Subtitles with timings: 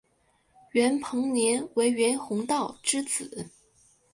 [0.71, 3.51] 袁彭年为袁宏道之子。